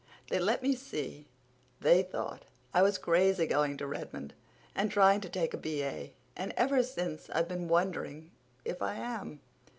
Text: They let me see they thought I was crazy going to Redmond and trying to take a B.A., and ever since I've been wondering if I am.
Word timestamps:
They 0.31 0.39
let 0.39 0.63
me 0.63 0.73
see 0.75 1.27
they 1.79 2.01
thought 2.01 2.45
I 2.73 2.81
was 2.81 2.97
crazy 2.97 3.45
going 3.45 3.77
to 3.77 3.85
Redmond 3.85 4.33
and 4.73 4.89
trying 4.89 5.21
to 5.21 5.29
take 5.29 5.53
a 5.53 5.57
B.A., 5.59 6.15
and 6.35 6.53
ever 6.57 6.81
since 6.81 7.29
I've 7.29 7.47
been 7.47 7.67
wondering 7.67 8.31
if 8.65 8.81
I 8.81 8.95
am. 8.95 9.41